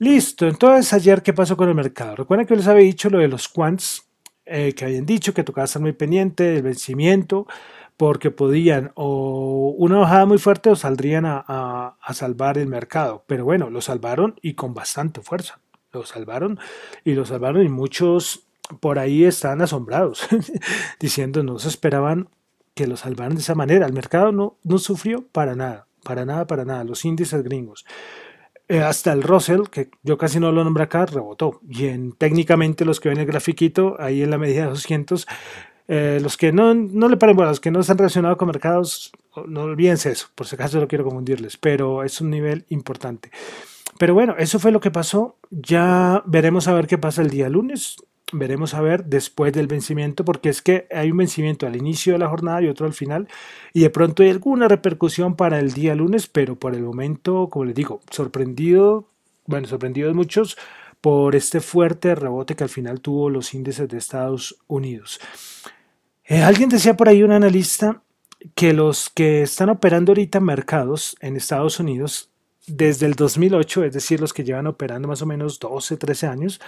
Listo, 0.00 0.46
entonces 0.46 0.92
ayer, 0.92 1.22
¿qué 1.22 1.32
pasó 1.32 1.56
con 1.56 1.68
el 1.68 1.74
mercado? 1.74 2.14
Recuerden 2.14 2.46
que 2.46 2.54
les 2.54 2.68
había 2.68 2.84
dicho 2.84 3.10
lo 3.10 3.18
de 3.18 3.26
los 3.26 3.48
quants, 3.48 4.06
eh, 4.46 4.72
que 4.72 4.84
habían 4.84 5.04
dicho 5.04 5.34
que 5.34 5.42
tocaba 5.42 5.64
estar 5.64 5.82
muy 5.82 5.92
pendiente 5.92 6.44
del 6.44 6.62
vencimiento, 6.62 7.48
porque 7.96 8.30
podían 8.30 8.92
o 8.94 9.74
una 9.76 9.98
bajada 9.98 10.24
muy 10.24 10.38
fuerte 10.38 10.70
o 10.70 10.76
saldrían 10.76 11.24
a, 11.26 11.96
salvar 12.12 12.56
el 12.56 12.68
mercado. 12.68 13.24
Pero 13.26 13.44
bueno, 13.44 13.70
lo 13.70 13.80
salvaron 13.80 14.36
y 14.40 14.54
con 14.54 14.72
bastante 14.72 15.20
fuerza. 15.20 15.58
Lo 15.92 16.06
salvaron 16.06 16.60
y 17.04 17.14
lo 17.14 17.24
salvaron 17.26 17.66
y 17.66 17.68
muchos 17.68 18.46
por 18.78 19.00
ahí 19.00 19.24
están 19.24 19.62
asombrados, 19.62 20.28
diciendo 21.00 21.42
no 21.42 21.58
se 21.58 21.68
esperaban 21.68 22.28
que 22.74 22.86
lo 22.86 22.96
salvaran 22.96 23.34
de 23.34 23.40
esa 23.40 23.56
manera. 23.56 23.86
El 23.86 23.94
mercado 23.94 24.30
no, 24.30 24.58
no 24.62 24.78
sufrió 24.78 25.26
para 25.32 25.56
nada, 25.56 25.88
para 26.04 26.24
nada, 26.24 26.46
para 26.46 26.64
nada. 26.64 26.84
Los 26.84 27.04
índices 27.04 27.42
gringos. 27.42 27.84
Eh, 28.68 28.80
hasta 28.80 29.12
el 29.12 29.22
Russell, 29.22 29.62
que 29.70 29.90
yo 30.02 30.18
casi 30.18 30.38
no 30.38 30.52
lo 30.52 30.62
nombro 30.62 30.82
acá, 30.82 31.06
rebotó. 31.06 31.60
Y 31.68 31.86
en, 31.86 32.12
técnicamente 32.12 32.84
los 32.84 33.00
que 33.00 33.08
ven 33.08 33.18
el 33.18 33.26
grafiquito, 33.26 33.96
ahí 33.98 34.22
en 34.22 34.30
la 34.30 34.36
medida 34.36 34.64
de 34.64 34.68
200, 34.68 35.26
eh, 35.88 36.18
los 36.22 36.36
que 36.36 36.52
no, 36.52 36.74
no 36.74 37.08
le 37.08 37.16
paren 37.16 37.34
bueno, 37.34 37.50
los 37.50 37.60
que 37.60 37.70
no 37.70 37.80
están 37.80 37.96
relacionados 37.96 38.36
con 38.36 38.48
mercados, 38.48 39.10
no 39.46 39.62
olvídense 39.62 40.10
eso, 40.10 40.28
por 40.34 40.46
si 40.46 40.56
acaso 40.56 40.78
no 40.80 40.86
quiero 40.86 41.04
confundirles, 41.04 41.56
pero 41.56 42.04
es 42.04 42.20
un 42.20 42.28
nivel 42.28 42.66
importante. 42.68 43.30
Pero 43.98 44.12
bueno, 44.12 44.36
eso 44.38 44.58
fue 44.58 44.70
lo 44.70 44.80
que 44.80 44.90
pasó. 44.90 45.36
Ya 45.50 46.22
veremos 46.26 46.68
a 46.68 46.74
ver 46.74 46.86
qué 46.86 46.98
pasa 46.98 47.22
el 47.22 47.30
día 47.30 47.48
lunes 47.48 47.96
veremos 48.32 48.74
a 48.74 48.80
ver 48.80 49.04
después 49.04 49.52
del 49.52 49.66
vencimiento, 49.66 50.24
porque 50.24 50.48
es 50.48 50.62
que 50.62 50.86
hay 50.90 51.10
un 51.10 51.18
vencimiento 51.18 51.66
al 51.66 51.76
inicio 51.76 52.12
de 52.12 52.18
la 52.18 52.28
jornada 52.28 52.62
y 52.62 52.68
otro 52.68 52.86
al 52.86 52.92
final, 52.92 53.28
y 53.72 53.80
de 53.80 53.90
pronto 53.90 54.22
hay 54.22 54.30
alguna 54.30 54.68
repercusión 54.68 55.36
para 55.36 55.58
el 55.58 55.72
día 55.72 55.94
lunes, 55.94 56.26
pero 56.26 56.56
por 56.56 56.74
el 56.74 56.82
momento, 56.82 57.48
como 57.48 57.64
les 57.64 57.74
digo, 57.74 58.00
sorprendido, 58.10 59.06
bueno, 59.46 59.66
sorprendidos 59.66 60.14
muchos 60.14 60.56
por 61.00 61.36
este 61.36 61.60
fuerte 61.60 62.14
rebote 62.14 62.56
que 62.56 62.64
al 62.64 62.70
final 62.70 63.00
tuvo 63.00 63.30
los 63.30 63.54
índices 63.54 63.88
de 63.88 63.98
Estados 63.98 64.56
Unidos. 64.66 65.20
Eh, 66.24 66.42
alguien 66.42 66.68
decía 66.68 66.96
por 66.96 67.08
ahí, 67.08 67.22
un 67.22 67.32
analista, 67.32 68.02
que 68.54 68.72
los 68.72 69.10
que 69.10 69.42
están 69.42 69.68
operando 69.68 70.12
ahorita 70.12 70.40
mercados 70.40 71.16
en 71.20 71.36
Estados 71.36 71.80
Unidos 71.80 72.30
desde 72.66 73.06
el 73.06 73.14
2008, 73.14 73.84
es 73.84 73.94
decir, 73.94 74.20
los 74.20 74.32
que 74.32 74.44
llevan 74.44 74.66
operando 74.66 75.08
más 75.08 75.22
o 75.22 75.26
menos 75.26 75.58
12, 75.58 75.96
13 75.96 76.26
años, 76.26 76.60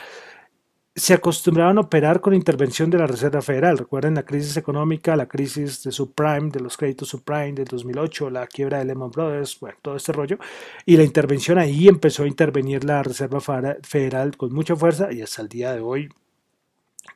se 0.94 1.14
acostumbraban 1.14 1.78
a 1.78 1.82
operar 1.82 2.20
con 2.20 2.34
intervención 2.34 2.90
de 2.90 2.98
la 2.98 3.06
Reserva 3.06 3.40
Federal. 3.42 3.78
Recuerden 3.78 4.14
la 4.14 4.24
crisis 4.24 4.56
económica, 4.56 5.14
la 5.16 5.28
crisis 5.28 5.82
de 5.84 5.92
subprime, 5.92 6.50
de 6.50 6.60
los 6.60 6.76
créditos 6.76 7.08
subprime 7.08 7.52
del 7.52 7.66
2008, 7.66 8.30
la 8.30 8.46
quiebra 8.46 8.78
de 8.78 8.86
Lehman 8.86 9.10
Brothers, 9.10 9.58
bueno, 9.60 9.78
todo 9.82 9.96
este 9.96 10.12
rollo. 10.12 10.38
Y 10.84 10.96
la 10.96 11.04
intervención 11.04 11.58
ahí 11.58 11.86
empezó 11.88 12.24
a 12.24 12.28
intervenir 12.28 12.84
la 12.84 13.02
Reserva 13.02 13.40
Federal 13.40 14.36
con 14.36 14.52
mucha 14.52 14.74
fuerza 14.74 15.12
y 15.12 15.22
hasta 15.22 15.42
el 15.42 15.48
día 15.48 15.72
de 15.72 15.80
hoy 15.80 16.08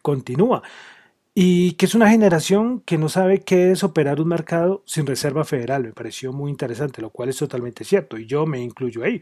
continúa. 0.02 0.62
Y 1.34 1.72
que 1.72 1.86
es 1.86 1.96
una 1.96 2.08
generación 2.10 2.80
que 2.80 2.96
no 2.96 3.08
sabe 3.08 3.40
qué 3.42 3.72
es 3.72 3.82
operar 3.82 4.20
un 4.20 4.28
mercado 4.28 4.84
sin 4.86 5.04
Reserva 5.04 5.44
Federal. 5.44 5.82
Me 5.82 5.92
pareció 5.92 6.32
muy 6.32 6.50
interesante, 6.50 7.02
lo 7.02 7.10
cual 7.10 7.28
es 7.30 7.38
totalmente 7.38 7.84
cierto. 7.84 8.16
Y 8.18 8.26
yo 8.26 8.46
me 8.46 8.60
incluyo 8.60 9.02
ahí. 9.02 9.20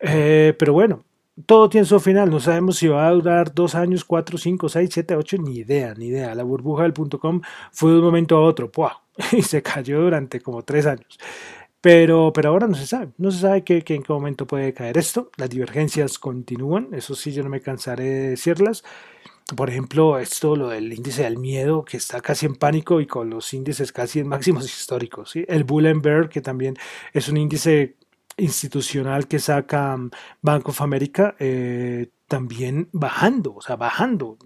Eh, 0.00 0.54
pero 0.58 0.72
bueno, 0.72 1.04
todo 1.46 1.68
tiene 1.68 1.86
su 1.86 2.00
final. 2.00 2.30
No 2.30 2.40
sabemos 2.40 2.76
si 2.76 2.88
va 2.88 3.06
a 3.06 3.12
durar 3.12 3.54
dos 3.54 3.74
años, 3.74 4.04
cuatro, 4.04 4.38
cinco, 4.38 4.68
seis, 4.68 4.90
siete, 4.92 5.14
ocho, 5.16 5.36
ni 5.38 5.56
idea, 5.58 5.94
ni 5.94 6.06
idea. 6.06 6.34
La 6.34 6.42
burbuja 6.42 6.82
del 6.82 6.92
punto 6.92 7.18
com 7.18 7.40
fue 7.72 7.90
de 7.90 7.98
un 7.98 8.04
momento 8.04 8.36
a 8.36 8.40
otro, 8.42 8.70
¡pua! 8.70 9.02
y 9.32 9.42
se 9.42 9.62
cayó 9.62 10.00
durante 10.02 10.40
como 10.40 10.62
tres 10.62 10.86
años. 10.86 11.18
Pero, 11.80 12.32
pero 12.34 12.50
ahora 12.50 12.66
no 12.66 12.74
se 12.74 12.86
sabe, 12.86 13.12
no 13.18 13.30
se 13.30 13.38
sabe 13.40 13.62
que, 13.62 13.84
en 13.86 14.02
qué 14.02 14.12
momento 14.12 14.46
puede 14.46 14.74
caer 14.74 14.98
esto. 14.98 15.30
Las 15.36 15.48
divergencias 15.48 16.18
continúan, 16.18 16.88
eso 16.92 17.14
sí, 17.14 17.32
yo 17.32 17.44
no 17.44 17.50
me 17.50 17.60
cansaré 17.60 18.04
de 18.04 18.28
decirlas. 18.30 18.82
Por 19.56 19.70
ejemplo, 19.70 20.18
esto, 20.18 20.56
lo 20.56 20.68
del 20.68 20.92
índice 20.92 21.22
del 21.22 21.38
miedo, 21.38 21.84
que 21.84 21.96
está 21.96 22.20
casi 22.20 22.46
en 22.46 22.56
pánico 22.56 23.00
y 23.00 23.06
con 23.06 23.30
los 23.30 23.54
índices 23.54 23.92
casi 23.92 24.18
en 24.20 24.28
máximos 24.28 24.64
históricos. 24.78 25.30
¿sí? 25.30 25.44
El 25.48 25.64
Bull 25.64 26.00
Bear, 26.00 26.28
que 26.28 26.40
también 26.40 26.76
es 27.12 27.28
un 27.28 27.36
índice 27.36 27.96
institucional 28.38 29.28
que 29.28 29.38
saca 29.38 29.96
mm, 29.96 30.10
Bank 30.42 30.68
of 30.68 30.80
America 30.80 31.34
eh, 31.38 32.10
también 32.28 32.90
bajando, 32.92 33.54
o 33.54 33.62
sea, 33.62 33.76
bajando. 33.76 34.36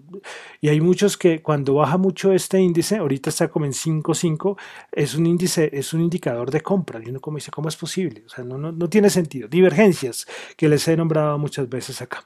Y 0.61 0.69
hay 0.69 0.79
muchos 0.79 1.17
que 1.17 1.41
cuando 1.41 1.75
baja 1.75 1.97
mucho 1.97 2.31
este 2.31 2.59
índice, 2.59 2.95
ahorita 2.97 3.29
está 3.29 3.49
como 3.49 3.65
en 3.65 3.73
5.5, 3.73 4.57
es 4.93 5.15
un 5.15 5.25
índice, 5.25 5.69
es 5.73 5.93
un 5.93 6.01
indicador 6.01 6.49
de 6.49 6.61
compra. 6.61 7.01
Y 7.03 7.09
uno 7.09 7.19
como 7.19 7.37
dice, 7.37 7.51
¿cómo 7.51 7.67
es 7.67 7.75
posible? 7.75 8.23
O 8.25 8.29
sea, 8.29 8.45
no, 8.45 8.57
no, 8.57 8.71
no, 8.71 8.89
tiene 8.89 9.09
sentido. 9.09 9.49
Divergencias 9.49 10.25
que 10.55 10.69
les 10.69 10.87
he 10.87 10.95
nombrado 10.95 11.37
muchas 11.37 11.67
veces 11.67 12.01
acá. 12.01 12.23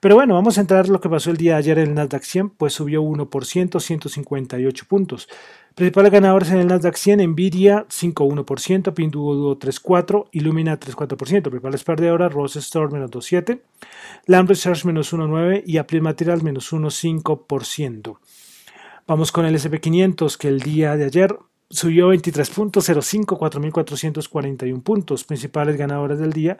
Pero 0.00 0.14
bueno, 0.14 0.32
vamos 0.34 0.56
a 0.56 0.62
entrar 0.62 0.88
lo 0.88 0.98
que 0.98 1.10
pasó 1.10 1.30
el 1.30 1.36
día 1.36 1.52
de 1.52 1.58
ayer 1.58 1.78
en 1.78 1.90
el 1.90 1.94
Nasdaq 1.94 2.22
100, 2.22 2.50
pues 2.50 2.72
subió 2.72 3.02
1%, 3.02 3.78
158 3.78 4.86
puntos. 4.88 5.28
Principales 5.76 6.10
ganadores 6.10 6.50
en 6.52 6.56
el 6.56 6.68
Nasdaq 6.68 6.96
100, 6.96 7.32
Nvidia 7.32 7.84
5,1%, 7.90 8.94
Pinduoduo 8.94 9.58
3,4%, 9.58 10.28
Illumina 10.32 10.80
3,4%. 10.80 11.18
Principales 11.50 11.84
perdedoras, 11.84 12.32
Rose 12.32 12.60
Store 12.60 12.90
menos 12.90 13.10
2,7%, 13.10 13.60
Lam 14.24 14.46
Research 14.46 14.86
menos 14.86 15.12
1,9% 15.12 15.64
y 15.66 15.76
Applied 15.76 16.00
Materials 16.00 16.42
menos 16.42 16.72
1,5%. 16.72 18.16
Vamos 19.06 19.30
con 19.30 19.44
el 19.44 19.54
SP500 19.54 20.38
que 20.38 20.48
el 20.48 20.60
día 20.60 20.96
de 20.96 21.04
ayer 21.04 21.36
subió 21.68 22.10
23.05, 22.10 23.38
4.441 23.38 24.82
puntos. 24.82 25.24
Principales 25.24 25.76
ganadores 25.76 26.18
del 26.18 26.32
día 26.32 26.56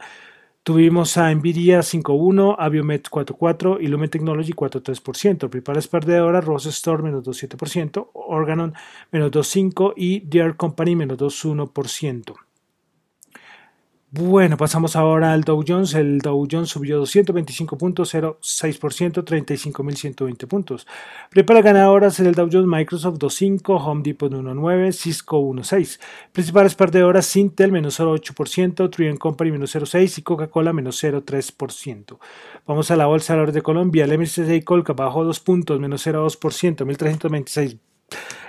Tuvimos 0.67 1.17
a 1.17 1.33
Nvidia 1.33 1.79
5.1, 1.79 2.57
Aviomet 2.59 3.09
4.4 3.09 3.79
y 3.81 3.87
Lumen 3.87 4.11
Technology 4.11 4.53
4.3%. 4.53 5.49
Principales 5.49 5.87
perdedoras, 5.87 6.45
Rose 6.45 6.71
Store 6.71 7.05
menos 7.05 7.23
2.7%, 7.23 8.11
Organon 8.15 8.75
menos 9.13 9.31
2.5% 9.31 9.93
y 9.95 10.27
Deere 10.27 10.57
Company 10.57 10.97
menos 10.97 11.19
2.1%. 11.19 12.46
Bueno, 14.19 14.57
pasamos 14.57 14.97
ahora 14.97 15.35
al 15.35 15.45
Dow 15.45 15.63
Jones. 15.67 15.93
El 15.93 16.21
Dow 16.21 16.49
Jones 16.51 16.71
subió 16.71 17.03
225.06%, 17.03 19.23
35.120 19.23 20.47
puntos. 20.47 20.87
Prepara 21.29 21.61
ganadoras 21.61 22.19
en 22.19 22.25
el 22.25 22.35
Dow 22.35 22.49
Jones, 22.51 22.67
Microsoft 22.67 23.19
2.5, 23.19 23.79
Home 23.79 24.01
Depot 24.03 24.33
1.9, 24.33 24.93
Cisco 24.93 25.39
1.6. 25.39 26.01
Principales 26.33 26.75
perdedoras, 26.75 27.37
Intel 27.37 27.73
menos 27.73 28.01
0.8%, 28.01 28.91
Tree 28.91 29.19
Company 29.19 29.53
menos 29.53 29.77
0.6 29.77 30.17
y 30.17 30.23
Coca-Cola 30.23 30.73
menos 30.73 31.05
0.3%. 31.05 32.17
Vamos 32.67 32.91
a 32.91 32.97
la 32.97 33.05
Bolsa 33.05 33.35
de 33.35 33.37
Valores 33.37 33.55
de 33.55 33.61
Colombia. 33.61 34.07
El 34.07 34.19
MSCI 34.19 34.63
Colca 34.63 34.95
bajó 34.95 35.25
2 35.25 35.41
puntos, 35.41 35.79
menos 35.79 36.07
0.2%, 36.07 36.87
1.326 36.87 37.81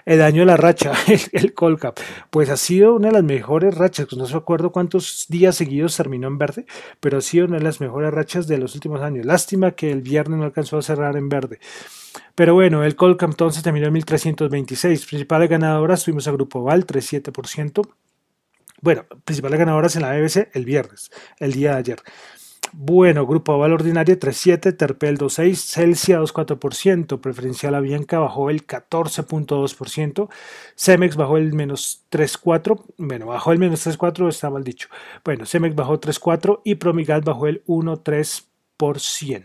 el 0.08 0.22
año 0.22 0.44
de 0.44 0.46
la 0.46 0.56
racha, 0.56 0.94
el, 1.34 1.54
Colcap, 1.54 2.00
pues 2.30 2.50
ha 2.50 2.56
sido 2.56 2.96
una 2.96 3.10
de 3.10 3.16
las 3.16 3.26
mejores 3.26 3.76
rachas, 3.76 4.08
no 4.16 4.26
se 4.26 4.38
acuerdo 4.38 4.72
cuántos 4.72 5.26
días 5.28 5.58
seguidos 5.58 5.98
terminó 5.98 6.30
en 6.30 6.38
verde, 6.38 6.66
pero 7.02 7.18
ha 7.18 7.22
sido 7.22 7.46
una 7.46 7.58
de 7.58 7.64
las 7.64 7.82
mejores 7.82 8.14
rachas 8.14 8.48
de 8.48 8.58
los 8.58 8.74
últimos 8.74 9.02
años. 9.02 9.26
Lástima 9.26 9.72
que 9.72 9.92
el 9.92 10.02
viernes 10.02 10.40
no 10.40 10.46
alcanzó 10.46 10.78
a 10.78 10.82
cerrar 10.82 11.18
en 11.18 11.28
verde. 11.28 11.60
Pero 12.36 12.54
bueno, 12.54 12.86
el 12.86 12.96
Colcap 12.96 13.32
entonces 13.32 13.62
terminó 13.62 13.88
en 13.88 13.94
1326. 13.94 15.06
Principales 15.06 15.50
ganadoras 15.50 16.06
tuvimos 16.06 16.26
a 16.30 16.32
Grupo 16.32 16.64
Val, 16.64 16.88
3,7%. 16.88 17.86
Bueno, 18.80 19.06
principales 19.26 19.60
ganadoras 19.60 19.98
en 19.98 20.04
la 20.04 20.18
BBC 20.18 20.48
el 20.54 20.64
viernes, 20.64 21.12
el 21.38 21.52
día 21.52 21.74
de 21.74 21.78
ayer. 21.80 22.00
Bueno, 22.80 23.26
Grupo 23.26 23.54
Aval 23.54 23.74
Ordinaria 23.74 24.20
3.7, 24.20 24.78
Terpel 24.78 25.18
2.6, 25.18 25.56
Celsia 25.56 26.22
2.4%, 26.22 27.20
Preferencial 27.20 27.74
Avianca 27.74 28.20
bajó 28.20 28.52
el 28.52 28.68
14.2%, 28.68 30.30
Cemex 30.76 31.16
bajó 31.16 31.38
el 31.38 31.54
menos 31.54 32.06
3.4%, 32.12 32.84
bueno, 33.00 33.26
bajó 33.26 33.52
el 33.52 33.58
menos 33.58 33.88
3.4%, 33.88 34.30
está 34.30 34.52
mal 34.52 34.64
dicho. 34.64 34.90
Bueno, 35.26 35.48
Cemex 35.48 35.74
bajó 35.74 36.00
3.4% 36.00 36.62
y 36.66 36.76
Promigas 36.76 37.24
bajó 37.24 37.48
el 37.48 37.66
1.3%. 37.66 39.44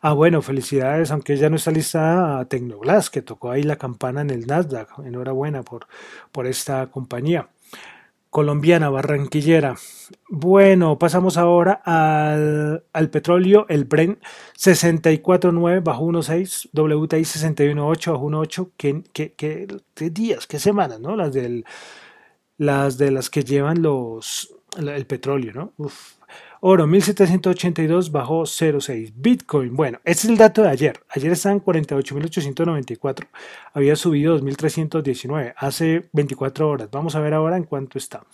Ah, 0.00 0.14
bueno, 0.14 0.40
felicidades, 0.40 1.10
aunque 1.10 1.36
ya 1.36 1.50
no 1.50 1.56
está 1.56 1.70
lista 1.70 2.38
a 2.38 2.46
Tecnoglass, 2.46 3.10
que 3.10 3.20
tocó 3.20 3.50
ahí 3.50 3.62
la 3.62 3.76
campana 3.76 4.22
en 4.22 4.30
el 4.30 4.46
Nasdaq. 4.46 5.00
Enhorabuena 5.00 5.64
por, 5.64 5.86
por 6.32 6.46
esta 6.46 6.86
compañía 6.86 7.50
colombiana, 8.30 8.90
barranquillera. 8.90 9.76
Bueno, 10.28 10.98
pasamos 10.98 11.36
ahora 11.36 11.72
al, 11.84 13.10
petróleo, 13.10 13.66
el 13.68 13.84
Brent 13.84 14.22
64.9 14.56 15.82
bajo 15.82 16.04
1.6, 16.06 16.70
WTI 16.72 17.22
61.8 17.22 18.12
bajo 18.12 18.26
1.8. 18.26 18.70
¿Qué, 18.76 19.02
qué, 19.12 19.34
qué, 19.94 20.10
días, 20.10 20.46
qué 20.46 20.58
semanas, 20.58 21.00
¿no? 21.00 21.16
Las, 21.16 21.32
del, 21.32 21.64
las 22.56 22.98
de 22.98 23.10
las 23.10 23.30
que 23.30 23.44
llevan 23.44 23.82
los, 23.82 24.54
el 24.76 25.06
petróleo, 25.06 25.52
¿no? 25.54 25.72
Uf, 25.76 26.14
Oro 26.60 26.88
1782 26.88 28.10
bajó 28.10 28.42
0,6. 28.42 29.12
Bitcoin, 29.14 29.76
bueno, 29.76 30.00
este 30.04 30.26
es 30.26 30.30
el 30.30 30.36
dato 30.36 30.62
de 30.62 30.70
ayer. 30.70 30.98
Ayer 31.08 31.30
estaba 31.30 31.54
en 31.54 31.62
48.894. 31.62 33.28
Había 33.74 33.94
subido 33.94 34.36
2.319 34.40 35.54
hace 35.56 36.08
24 36.12 36.68
horas. 36.68 36.88
Vamos 36.90 37.14
a 37.14 37.20
ver 37.20 37.34
ahora 37.34 37.56
en 37.56 37.62
cuánto 37.62 37.96
está. 37.96 38.24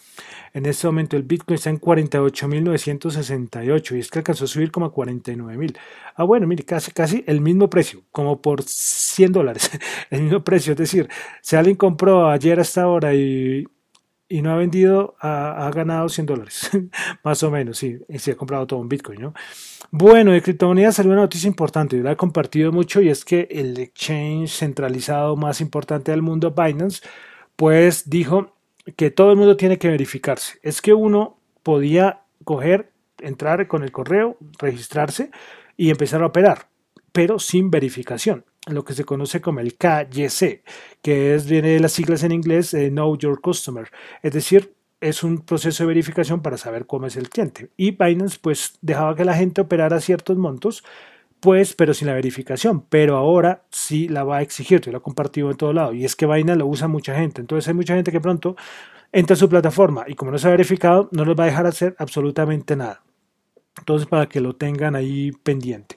En 0.55 0.65
este 0.65 0.87
momento 0.87 1.19
el 1.19 1.25
Bitcoin 1.25 1.57
está 1.57 1.69
en 1.69 1.79
48.968 1.79 3.97
y 3.97 4.01
es 4.01 4.11
que 4.11 4.21
alcanzó 4.21 4.45
a 4.45 4.49
subir 4.49 4.71
como 4.71 4.87
a 4.87 4.95
49.000. 4.95 5.77
Ah, 6.17 6.25
bueno, 6.25 6.47
mire, 6.47 6.65
casi, 6.65 6.93
casi 6.93 7.25
el 7.27 7.43
mismo 7.43 7.69
precio, 7.69 8.01
como 8.11 8.41
por 8.41 8.63
100 8.63 9.33
dólares. 9.33 9.71
El 10.11 10.23
mismo 10.23 10.43
precio, 10.45 10.73
es 10.73 10.79
decir, 10.79 11.09
si 11.43 11.57
alguien 11.57 11.77
compró 11.77 12.31
ayer 12.31 12.61
hasta 12.61 12.83
ahora 12.83 13.15
y 13.15 13.67
y 14.29 14.43
no 14.43 14.53
ha 14.53 14.57
vendido, 14.57 15.15
ha, 15.21 15.71
ganado 15.75 16.09
100 16.09 16.27
dólares, 16.27 16.71
más 17.25 17.43
o 17.43 17.51
menos, 17.51 17.79
sí, 17.79 17.99
y 18.09 18.31
ha 18.31 18.37
comprado 18.37 18.67
todo 18.67 18.81
un 18.81 18.89
Bitcoin, 18.89 19.21
¿no? 19.21 19.35
Bueno, 19.91 20.33
de 20.33 20.43
criptomonedas 20.43 20.97
salió 20.97 21.13
una 21.13 21.23
noticia 21.23 21.47
importante, 21.47 21.97
yo 21.97 22.03
la 22.03 22.13
he 22.13 22.17
compartido 22.17 22.73
mucho 22.73 23.01
y 23.01 23.11
es 23.11 23.25
que 23.25 23.47
el 23.51 23.79
exchange 23.79 24.51
centralizado 24.51 25.37
más 25.37 25.61
importante 25.61 26.11
del 26.11 26.23
mundo, 26.23 26.53
Binance, 26.53 27.03
pues 27.57 28.09
dijo 28.09 28.55
que 28.97 29.11
todo 29.11 29.31
el 29.31 29.37
mundo 29.37 29.57
tiene 29.57 29.79
que 29.79 29.89
verificarse. 29.89 30.59
Es 30.63 30.83
que 30.83 30.95
uno 30.95 31.39
podía 31.63 32.23
coger, 32.45 32.91
entrar 33.21 33.69
con 33.69 33.85
el 33.85 33.93
correo, 33.93 34.37
registrarse 34.59 35.31
y 35.77 35.91
empezar 35.91 36.23
a 36.23 36.27
operar, 36.27 36.69
pero 37.13 37.39
sin 37.39 37.71
verificación 37.71 38.45
lo 38.67 38.85
que 38.85 38.95
se 38.95 39.05
conoce 39.05 39.41
como 39.41 39.61
el 39.61 39.77
KYC, 39.77 40.63
que 41.03 41.35
es, 41.35 41.47
viene 41.47 41.69
de 41.71 41.81
las 41.81 41.93
siglas 41.93 42.23
en 42.23 42.33
inglés 42.33 42.75
eh, 42.75 42.89
Know 42.91 43.17
Your 43.17 43.41
Customer, 43.41 43.89
es 44.23 44.33
decir, 44.33 44.75
es 45.01 45.23
un 45.23 45.39
proceso 45.39 45.83
de 45.83 45.89
verificación 45.89 46.41
para 46.41 46.57
saber 46.57 46.87
cómo 46.87 47.07
es 47.07 47.17
el 47.17 47.29
cliente. 47.29 47.71
Y 47.77 47.91
Binance 47.91 48.39
pues 48.41 48.79
dejaba 48.81 49.15
que 49.15 49.27
la 49.27 49.35
gente 49.35 49.61
operara 49.61 50.01
ciertos 50.01 50.39
montos, 50.39 50.83
pues, 51.41 51.75
pero 51.75 51.93
sin 51.93 52.07
la 52.07 52.15
verificación. 52.15 52.87
Pero 52.89 53.17
ahora 53.17 53.65
sí 53.71 54.09
la 54.09 54.25
va 54.25 54.39
a 54.39 54.43
exigir, 54.43 54.81
yo 54.81 54.93
lo 54.93 54.99
he 54.99 55.03
compartido 55.03 55.51
en 55.51 55.59
todo 55.59 55.75
lado. 55.75 55.93
Y 55.93 56.07
es 56.07 56.17
que 56.17 56.25
Binance 56.25 56.59
lo 56.59 56.67
usa 56.67 56.89
mucha 56.89 57.15
gente. 57.15 57.43
Entonces 57.43 57.69
hay 57.69 57.75
mucha 57.75 57.95
gente 57.95 58.11
que 58.13 58.21
pronto 58.21 58.57
entra 59.13 59.35
a 59.35 59.37
su 59.37 59.49
plataforma 59.49 60.05
y 60.09 60.15
como 60.15 60.33
no 60.33 60.39
se 60.39 60.49
ha 60.49 60.51
verificado, 60.51 61.09
no 61.13 61.25
les 61.25 61.39
va 61.39 61.45
a 61.45 61.47
dejar 61.47 61.67
hacer 61.67 61.95
absolutamente 61.99 62.75
nada. 62.75 63.03
Entonces 63.79 64.09
para 64.09 64.27
que 64.27 64.41
lo 64.41 64.57
tengan 64.57 64.97
ahí 64.97 65.31
pendiente. 65.31 65.97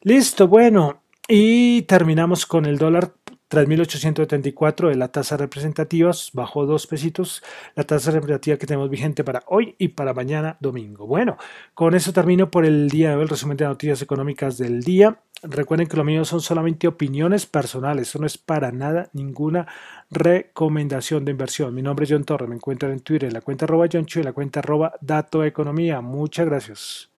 Listo, 0.00 0.48
bueno, 0.48 1.01
y 1.34 1.80
terminamos 1.84 2.44
con 2.44 2.66
el 2.66 2.76
dólar 2.76 3.14
3.874 3.48 4.90
de 4.90 4.96
la 4.96 5.08
tasa 5.08 5.38
representativa, 5.38 6.10
bajó 6.34 6.66
dos 6.66 6.86
pesitos 6.86 7.42
la 7.74 7.84
tasa 7.84 8.10
representativa 8.10 8.58
que 8.58 8.66
tenemos 8.66 8.90
vigente 8.90 9.24
para 9.24 9.42
hoy 9.46 9.74
y 9.78 9.88
para 9.88 10.12
mañana 10.12 10.58
domingo. 10.60 11.06
Bueno, 11.06 11.38
con 11.72 11.94
eso 11.94 12.12
termino 12.12 12.50
por 12.50 12.66
el 12.66 12.90
día 12.90 13.08
de 13.08 13.16
hoy 13.16 13.22
el 13.22 13.30
resumen 13.30 13.56
de 13.56 13.64
noticias 13.64 14.02
económicas 14.02 14.58
del 14.58 14.82
día. 14.82 15.22
Recuerden 15.42 15.88
que 15.88 15.96
lo 15.96 16.04
mío 16.04 16.26
son 16.26 16.42
solamente 16.42 16.86
opiniones 16.86 17.46
personales, 17.46 18.08
eso 18.08 18.18
no 18.18 18.26
es 18.26 18.36
para 18.36 18.70
nada 18.70 19.08
ninguna 19.14 19.66
recomendación 20.10 21.24
de 21.24 21.30
inversión. 21.30 21.74
Mi 21.74 21.80
nombre 21.80 22.04
es 22.04 22.10
John 22.10 22.24
Torre, 22.24 22.46
me 22.46 22.56
encuentran 22.56 22.92
en 22.92 23.00
Twitter 23.00 23.28
en 23.28 23.32
la 23.32 23.40
cuenta 23.40 23.64
arroba 23.64 23.86
John 23.90 24.04
y 24.14 24.22
la 24.22 24.34
cuenta 24.34 24.60
arroba 24.60 24.92
Dato 25.00 25.44
Economía. 25.44 26.02
Muchas 26.02 26.44
gracias. 26.44 27.11